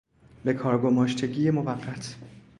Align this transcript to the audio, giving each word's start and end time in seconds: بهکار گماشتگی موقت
بهکار 0.43 0.81
گماشتگی 0.81 1.51
موقت 1.51 2.15